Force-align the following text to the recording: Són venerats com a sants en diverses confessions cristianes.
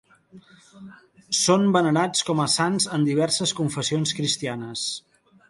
Són 1.39 1.67
venerats 1.75 2.25
com 2.31 2.41
a 2.45 2.47
sants 2.55 2.89
en 2.99 3.07
diverses 3.11 3.55
confessions 3.61 4.17
cristianes. 4.23 4.89